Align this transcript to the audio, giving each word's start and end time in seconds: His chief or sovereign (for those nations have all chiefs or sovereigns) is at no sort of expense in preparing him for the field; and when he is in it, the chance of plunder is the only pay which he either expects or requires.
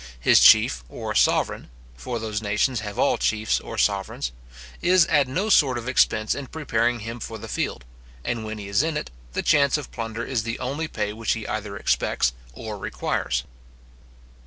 His 0.19 0.39
chief 0.39 0.83
or 0.89 1.13
sovereign 1.13 1.69
(for 1.95 2.17
those 2.17 2.41
nations 2.41 2.79
have 2.79 2.97
all 2.97 3.19
chiefs 3.19 3.59
or 3.59 3.77
sovereigns) 3.77 4.31
is 4.81 5.05
at 5.05 5.27
no 5.27 5.47
sort 5.47 5.77
of 5.77 5.87
expense 5.87 6.33
in 6.33 6.47
preparing 6.47 7.01
him 7.01 7.19
for 7.19 7.37
the 7.37 7.47
field; 7.47 7.85
and 8.25 8.43
when 8.43 8.57
he 8.57 8.67
is 8.67 8.81
in 8.81 8.97
it, 8.97 9.11
the 9.33 9.43
chance 9.43 9.77
of 9.77 9.91
plunder 9.91 10.25
is 10.25 10.41
the 10.41 10.57
only 10.57 10.87
pay 10.87 11.13
which 11.13 11.33
he 11.33 11.47
either 11.47 11.77
expects 11.77 12.33
or 12.55 12.79
requires. 12.79 13.43